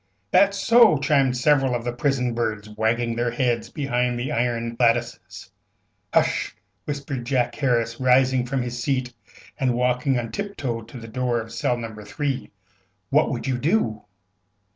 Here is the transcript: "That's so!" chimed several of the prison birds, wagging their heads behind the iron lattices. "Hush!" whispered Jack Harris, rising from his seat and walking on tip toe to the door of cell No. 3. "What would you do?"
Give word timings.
"That's 0.31 0.57
so!" 0.57 0.97
chimed 0.97 1.37
several 1.37 1.75
of 1.75 1.83
the 1.83 1.93
prison 1.93 2.33
birds, 2.33 2.67
wagging 2.69 3.15
their 3.15 3.29
heads 3.29 3.69
behind 3.69 4.17
the 4.19 4.31
iron 4.31 4.75
lattices. 4.79 5.51
"Hush!" 6.11 6.55
whispered 6.85 7.23
Jack 7.23 7.53
Harris, 7.53 7.99
rising 7.99 8.47
from 8.47 8.63
his 8.63 8.81
seat 8.81 9.13
and 9.59 9.75
walking 9.75 10.17
on 10.17 10.31
tip 10.31 10.57
toe 10.57 10.81
to 10.81 10.99
the 10.99 11.07
door 11.07 11.39
of 11.39 11.53
cell 11.53 11.77
No. 11.77 11.93
3. 11.93 12.49
"What 13.11 13.29
would 13.29 13.45
you 13.45 13.59
do?" 13.59 14.05